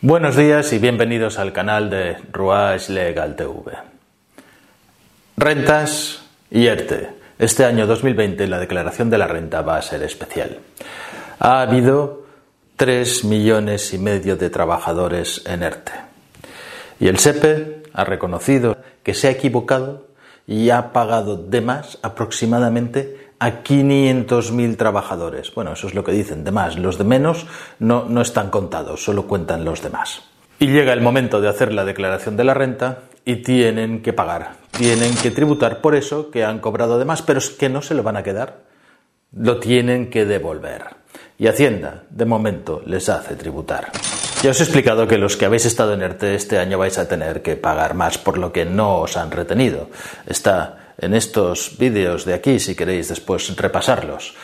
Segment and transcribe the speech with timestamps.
[0.00, 3.72] Buenos días y bienvenidos al canal de Ruach Legal TV.
[5.36, 7.08] Rentas y ERTE.
[7.36, 10.60] Este año 2020 la declaración de la renta va a ser especial.
[11.40, 12.26] Ha habido
[12.76, 15.92] 3 millones y medio de trabajadores en ERTE.
[17.00, 20.06] Y el SEPE ha reconocido que se ha equivocado
[20.46, 25.54] y ha pagado de más aproximadamente a 500.000 trabajadores.
[25.54, 26.78] Bueno, eso es lo que dicen, de más.
[26.78, 27.46] Los de menos
[27.78, 30.22] no, no están contados, solo cuentan los demás.
[30.58, 34.54] Y llega el momento de hacer la declaración de la renta y tienen que pagar,
[34.70, 37.94] tienen que tributar por eso que han cobrado de más, pero es que no se
[37.94, 38.62] lo van a quedar,
[39.32, 40.84] lo tienen que devolver.
[41.36, 43.92] Y Hacienda, de momento, les hace tributar.
[44.42, 47.06] Ya os he explicado que los que habéis estado en ERTE este año vais a
[47.06, 49.90] tener que pagar más por lo que no os han retenido.
[50.26, 54.34] Está en estos vídeos de aquí si queréis después repasarlos.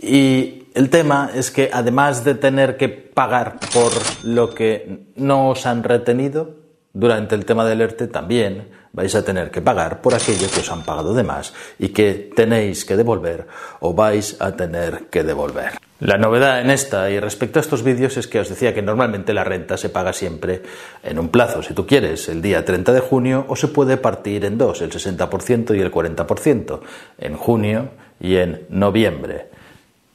[0.00, 5.66] Y el tema es que además de tener que pagar por lo que no os
[5.66, 6.63] han retenido,
[6.94, 10.70] durante el tema del ERTE también vais a tener que pagar por aquello que os
[10.70, 13.48] han pagado de más y que tenéis que devolver
[13.80, 15.72] o vais a tener que devolver.
[15.98, 19.34] La novedad en esta y respecto a estos vídeos es que os decía que normalmente
[19.34, 20.62] la renta se paga siempre
[21.02, 24.44] en un plazo, si tú quieres, el día 30 de junio o se puede partir
[24.44, 26.80] en dos, el 60% y el 40%,
[27.18, 29.48] en junio y en noviembre.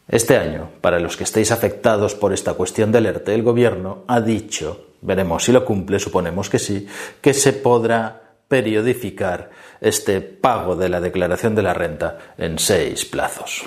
[0.08, 4.22] Este año, para los que estéis afectados por esta cuestión del ERTE, el Gobierno ha
[4.22, 6.88] dicho, veremos si lo cumple, suponemos que sí,
[7.22, 13.64] que se podrá periodificar este pago de la declaración de la renta en seis plazos.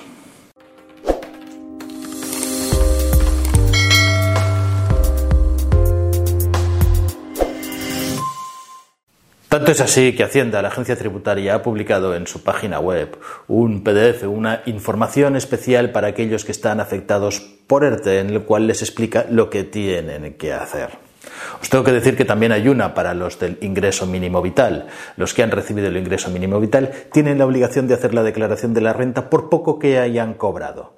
[9.53, 13.85] Tanto es así que Hacienda, la agencia tributaria, ha publicado en su página web un
[13.85, 18.81] PDF, una información especial para aquellos que están afectados por ERTE, en el cual les
[18.81, 21.12] explica lo que tienen que hacer.
[21.61, 24.89] Os tengo que decir que también hay una para los del ingreso mínimo vital.
[25.17, 28.75] Los que han recibido el ingreso mínimo vital tienen la obligación de hacer la declaración
[28.75, 30.95] de la renta por poco que hayan cobrado.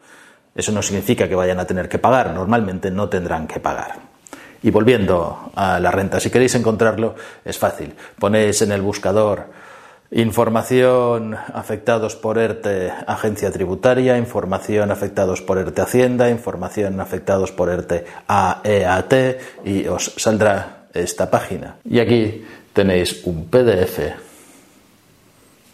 [0.55, 3.97] Eso no significa que vayan a tener que pagar, normalmente no tendrán que pagar.
[4.63, 7.95] Y volviendo a la renta, si queréis encontrarlo, es fácil.
[8.19, 9.49] Ponéis en el buscador
[10.15, 18.07] información afectados por ERTE Agencia Tributaria, información afectados por ERTE Hacienda, información afectados por ERTE
[18.29, 19.15] AEAT
[19.65, 21.77] y os saldrá esta página.
[21.85, 23.99] Y aquí tenéis un PDF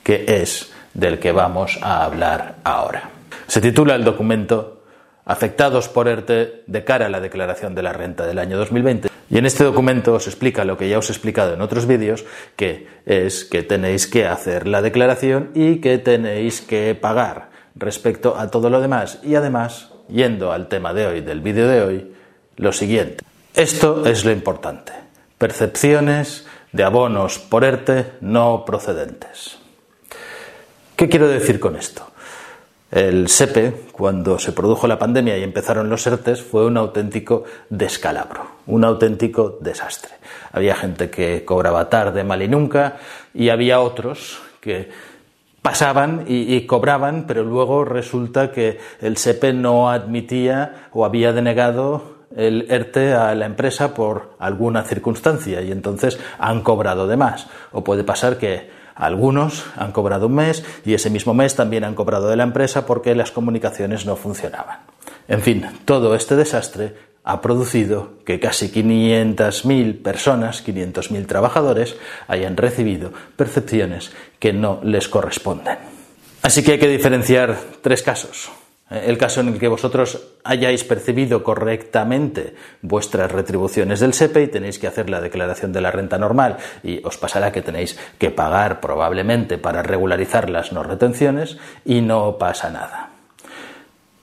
[0.03, 3.11] que es del que vamos a hablar ahora.
[3.47, 4.85] Se titula el documento
[5.27, 9.10] afectados por ERTE de cara a la declaración de la renta del año 2020.
[9.31, 12.25] Y en este documento os explica lo que ya os he explicado en otros vídeos,
[12.57, 18.51] que es que tenéis que hacer la declaración y que tenéis que pagar respecto a
[18.51, 19.21] todo lo demás.
[19.23, 22.13] Y además, yendo al tema de hoy, del vídeo de hoy,
[22.57, 23.25] lo siguiente.
[23.55, 24.93] Esto es lo importante.
[25.39, 29.59] Percepciones de abonos por ERTE no procedentes.
[30.97, 32.11] ¿Qué quiero decir con esto?
[32.91, 38.47] El SEPE, cuando se produjo la pandemia y empezaron los ERTES, fue un auténtico descalabro,
[38.67, 40.11] un auténtico desastre.
[40.51, 42.97] Había gente que cobraba tarde, mal y nunca,
[43.33, 44.91] y había otros que
[45.63, 52.67] pasaban y, cobraban, pero luego resulta que el SEPE no admitía o había denegado el
[52.71, 57.49] ERTE a la empresa por alguna circunstancia y entonces han cobrado de más.
[57.73, 61.95] O puede pasar que algunos han cobrado un mes y ese mismo mes también han
[61.95, 64.81] cobrado de la empresa porque las comunicaciones no funcionaban.
[65.27, 66.95] En fin, todo este desastre
[67.25, 71.97] ha producido que casi 500.000 personas, 500.000 trabajadores,
[72.29, 75.79] hayan recibido percepciones que no les corresponden.
[76.43, 78.51] Así que hay que diferenciar tres casos
[78.91, 84.79] el caso en el que vosotros hayáis percibido correctamente vuestras retribuciones del SEPE y tenéis
[84.79, 88.81] que hacer la declaración de la renta normal y os pasará que tenéis que pagar
[88.81, 93.11] probablemente para regularizar las no retenciones y no pasa nada.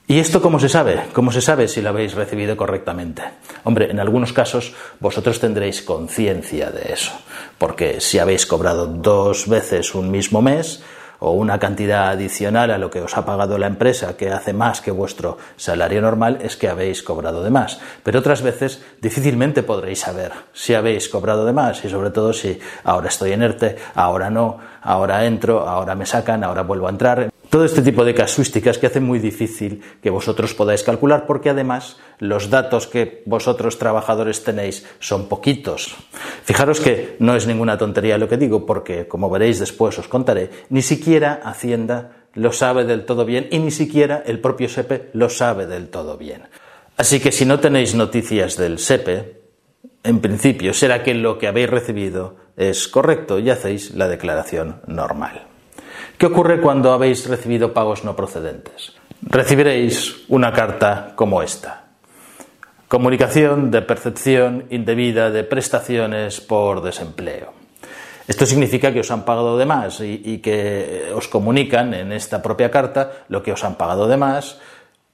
[0.06, 1.02] ¿Y esto cómo se sabe?
[1.12, 3.22] ¿Cómo se sabe si lo habéis recibido correctamente?
[3.64, 7.12] Hombre, en algunos casos vosotros tendréis conciencia de eso,
[7.58, 10.82] porque si habéis cobrado dos veces un mismo mes,
[11.20, 14.80] o una cantidad adicional a lo que os ha pagado la empresa que hace más
[14.80, 17.80] que vuestro salario normal, es que habéis cobrado de más.
[18.02, 22.58] Pero otras veces difícilmente podréis saber si habéis cobrado de más y sobre todo si
[22.84, 27.30] ahora estoy en ERTE, ahora no, ahora entro, ahora me sacan, ahora vuelvo a entrar.
[27.50, 31.96] Todo este tipo de casuísticas que hacen muy difícil que vosotros podáis calcular porque además
[32.18, 35.96] los datos que vosotros trabajadores tenéis son poquitos.
[36.44, 40.50] Fijaros que no es ninguna tontería lo que digo porque, como veréis después os contaré,
[40.68, 45.30] ni siquiera Hacienda lo sabe del todo bien y ni siquiera el propio SEPE lo
[45.30, 46.42] sabe del todo bien.
[46.98, 49.40] Así que si no tenéis noticias del SEPE,
[50.04, 55.47] en principio será que lo que habéis recibido es correcto y hacéis la declaración normal.
[56.18, 58.92] ¿Qué ocurre cuando habéis recibido pagos no procedentes?
[59.22, 61.84] Recibiréis una carta como esta.
[62.88, 67.52] Comunicación de percepción indebida de prestaciones por desempleo.
[68.26, 72.72] Esto significa que os han pagado de más y, que os comunican en esta propia
[72.72, 74.58] carta lo que os han pagado de más,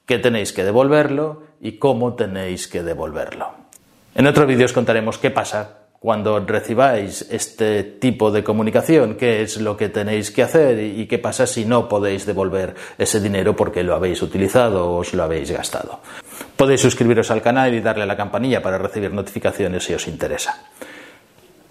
[0.07, 3.53] que tenéis que devolverlo y cómo tenéis que devolverlo.
[4.15, 9.57] En otro vídeo os contaremos qué pasa cuando recibáis este tipo de comunicación, qué es
[9.59, 13.81] lo que tenéis que hacer y qué pasa si no podéis devolver ese dinero porque
[13.81, 16.01] lo habéis utilizado o os lo habéis gastado.
[16.55, 20.65] Podéis suscribiros al canal y darle a la campanilla para recibir notificaciones si os interesa.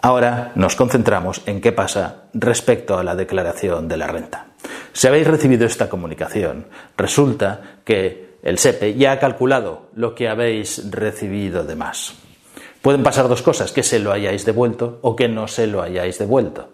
[0.02, 4.46] Ahora nos concentramos en qué pasa respecto a la declaración de la renta.
[4.92, 6.66] Si habéis recibido esta comunicación,
[6.96, 12.23] resulta que el SEPE ya ha calculado lo que habéis recibido de más.
[12.84, 16.18] Pueden pasar dos cosas, que se lo hayáis devuelto o que no se lo hayáis
[16.18, 16.68] devuelto.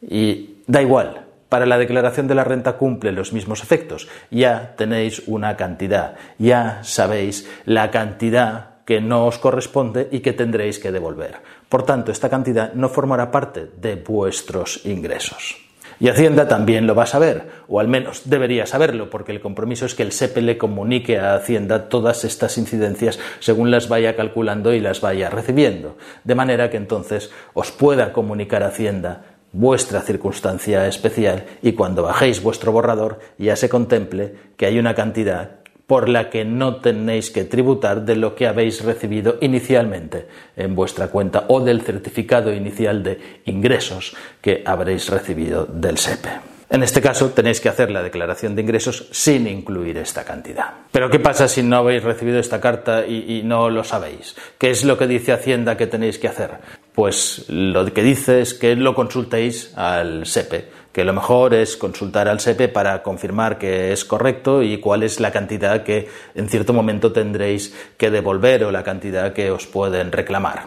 [0.00, 4.08] Y da igual, para la declaración de la renta cumple los mismos efectos.
[4.28, 10.80] Ya tenéis una cantidad, ya sabéis la cantidad que no os corresponde y que tendréis
[10.80, 11.36] que devolver.
[11.68, 15.71] Por tanto, esta cantidad no formará parte de vuestros ingresos.
[16.02, 19.86] Y Hacienda también lo va a saber, o al menos debería saberlo, porque el compromiso
[19.86, 24.74] es que el SEPE le comunique a Hacienda todas estas incidencias según las vaya calculando
[24.74, 31.44] y las vaya recibiendo, de manera que entonces os pueda comunicar Hacienda vuestra circunstancia especial
[31.62, 36.44] y cuando bajéis vuestro borrador ya se contemple que hay una cantidad por la que
[36.44, 40.26] no tenéis que tributar de lo que habéis recibido inicialmente
[40.56, 46.52] en vuestra cuenta o del certificado inicial de ingresos que habréis recibido del SEPE.
[46.72, 50.72] En este caso tenéis que hacer la declaración de ingresos sin incluir esta cantidad.
[50.90, 54.34] Pero ¿qué pasa si no habéis recibido esta carta y, no lo sabéis?
[54.56, 56.52] ¿Qué es lo que dice Hacienda que tenéis que hacer?
[56.94, 62.28] Pues lo que dice es que lo consultéis al SEPE que lo mejor es consultar
[62.28, 66.74] al SEPE para confirmar que es correcto y cuál es la cantidad que en cierto
[66.74, 70.66] momento tendréis que devolver o la cantidad que os pueden reclamar.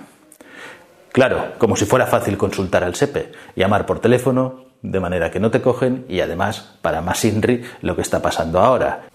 [1.12, 5.51] Claro, como si fuera fácil consultar al SEPE, llamar por teléfono, de manera que no
[5.51, 9.06] te cogen y además, para más INRI, lo que está pasando ahora.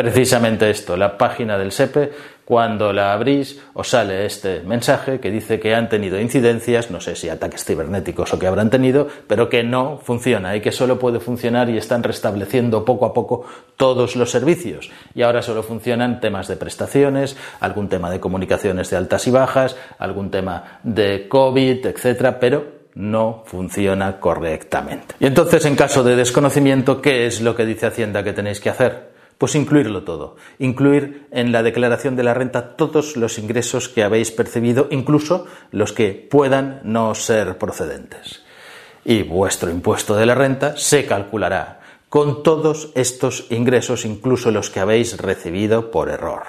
[0.00, 2.10] Precisamente esto, la página del SEPE
[2.46, 7.16] cuando la abrís, os sale este mensaje que dice que han tenido incidencias, no sé
[7.16, 11.20] si ataques cibernéticos o que habrán tenido, pero que no funciona y que solo puede
[11.20, 13.44] funcionar y están restableciendo poco a poco
[13.76, 14.90] todos los servicios.
[15.14, 19.76] Y ahora solo funcionan temas de prestaciones, algún tema de comunicaciones de altas y bajas,
[19.98, 25.14] algún tema de COVID, etcétera, pero no funciona correctamente.
[25.20, 28.70] Y entonces, en caso de desconocimiento, ¿qué es lo que dice Hacienda que tenéis que
[28.70, 29.09] hacer?
[29.40, 34.30] Pues incluirlo todo, incluir en la declaración de la renta todos los ingresos que habéis
[34.30, 38.42] percibido, incluso los que puedan no ser procedentes.
[39.02, 41.80] Y vuestro impuesto de la renta se calculará
[42.10, 46.42] con todos estos ingresos, incluso los que habéis recibido por error.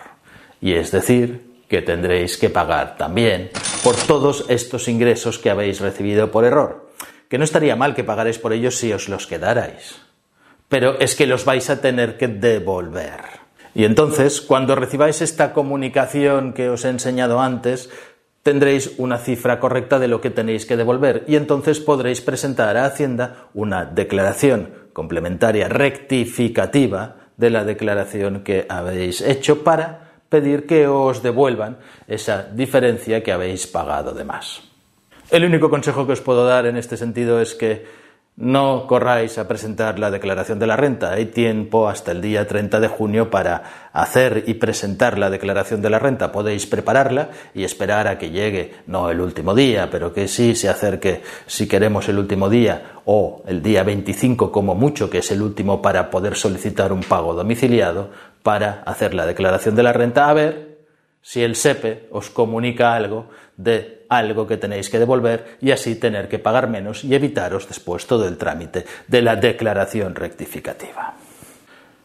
[0.60, 3.52] Y es decir, que tendréis que pagar también
[3.86, 6.90] por todos estos ingresos que habéis recibido por error.
[7.30, 10.11] Que no estaría mal que pagarais por ellos si os los quedarais
[10.72, 13.42] pero es que los vais a tener que devolver.
[13.76, 17.90] Y entonces, cuando recibáis esta comunicación que os he enseñado antes,
[18.42, 22.86] tendréis una cifra correcta de lo que tenéis que devolver y entonces podréis presentar a
[22.86, 31.22] Hacienda una declaración complementaria rectificativa de la declaración que habéis hecho para pedir que os
[31.22, 34.62] devuelvan esa diferencia que habéis pagado de más.
[35.32, 38.01] El único consejo que os puedo dar en este sentido es que
[38.42, 41.14] no corráis a presentar la declaración de la renta.
[41.14, 45.90] Hay tiempo hasta el día 30 de junio para hacer y presentar la declaración de
[45.90, 46.32] la renta.
[46.32, 50.70] Podéis prepararla y esperar a que llegue, no el último día, pero que sí se
[50.70, 55.42] acerque, si queremos, el último día o el día 25 como mucho, que es el
[55.42, 58.10] último para poder solicitar un pago domiciliado,
[58.42, 60.28] para hacer la declaración de la renta.
[60.28, 60.71] A ver
[61.22, 66.28] si el SEPE os comunica algo de algo que tenéis que devolver y así tener
[66.28, 71.16] que pagar menos y evitaros después todo el trámite de la declaración rectificativa.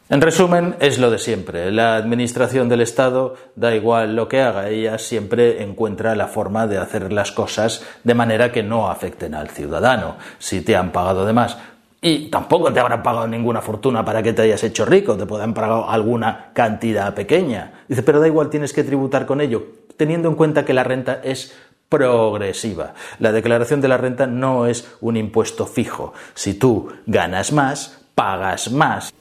[0.08, 1.72] En resumen, es lo de siempre.
[1.72, 6.78] La Administración del Estado, da igual lo que haga, ella siempre encuentra la forma de
[6.78, 10.16] hacer las cosas de manera que no afecten al ciudadano.
[10.38, 11.58] Si te han pagado de más,
[12.00, 15.54] y tampoco te habrán pagado ninguna fortuna para que te hayas hecho rico, te pueden
[15.54, 17.84] pagado alguna cantidad pequeña.
[17.88, 19.64] Dice, pero da igual, tienes que tributar con ello,
[19.96, 21.56] teniendo en cuenta que la renta es
[21.88, 22.94] progresiva.
[23.18, 26.12] La declaración de la renta no es un impuesto fijo.
[26.34, 29.12] Si tú ganas más, pagas más.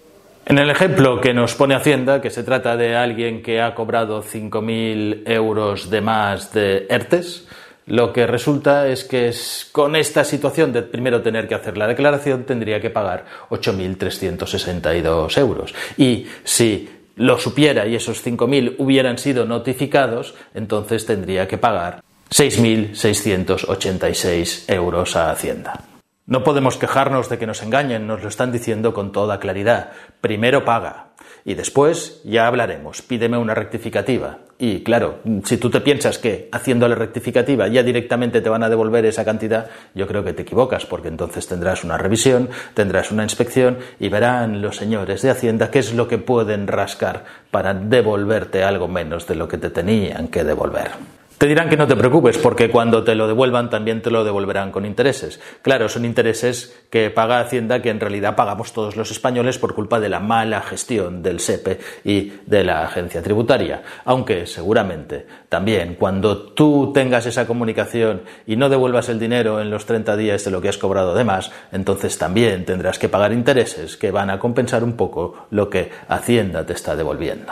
[0.48, 4.22] En el ejemplo que nos pone Hacienda, que se trata de alguien que ha cobrado
[4.22, 7.48] 5.000 euros de más de ERTES,
[7.88, 9.32] lo que resulta es que
[9.72, 15.76] con esta situación de primero tener que hacer la declaración tendría que pagar 8.362 euros.
[15.98, 24.74] Y si lo supiera y esos 5.000 hubieran sido notificados, entonces tendría que pagar 6.686
[24.74, 25.86] euros a Hacienda.
[26.26, 29.92] No podemos quejarnos de que nos engañen, nos lo están diciendo con toda claridad.
[30.22, 31.10] Primero paga
[31.46, 34.40] y después ya hablaremos, pídeme una rectificativa.
[34.58, 38.70] Y claro, si tú te piensas que haciendo la rectificativa ya directamente te van a
[38.70, 43.24] devolver esa cantidad, yo creo que te equivocas, porque entonces tendrás una revisión, tendrás una
[43.24, 48.64] inspección y verán los señores de Hacienda qué es lo que pueden rascar para devolverte
[48.64, 50.92] algo menos de lo que te tenían que devolver.
[51.38, 54.72] Te dirán que no te preocupes porque cuando te lo devuelvan también te lo devolverán
[54.72, 55.42] con intereses.
[55.62, 60.00] Claro, son intereses que paga Hacienda que en realidad pagamos todos los españoles por culpa
[60.00, 63.84] de la mala gestión del SEPE y de la agencia tributaria.
[64.06, 69.86] Aunque seguramente también cuando tú tengas esa comunicación y no devuelvas el dinero en los
[69.86, 73.98] 30 días de lo que has cobrado de más, entonces también tendrás que pagar intereses
[73.98, 77.52] que van a compensar un poco lo que Hacienda te está devolviendo.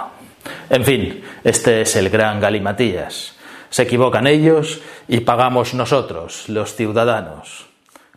[0.70, 3.43] En fin, este es el gran galimatías.
[3.74, 7.66] Se equivocan ellos y pagamos nosotros, los ciudadanos.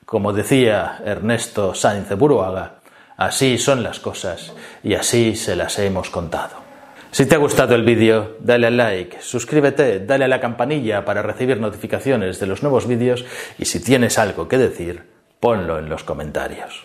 [0.04, 2.80] Como decía Ernesto Sáenz de Buruaga,
[3.16, 6.56] así son las cosas y así se las hemos contado.
[7.10, 11.22] Si te ha gustado el vídeo, dale al like, suscríbete, dale a la campanilla para
[11.22, 13.24] recibir notificaciones de los nuevos vídeos
[13.58, 15.04] y si tienes algo que decir,
[15.40, 16.84] ponlo en los comentarios.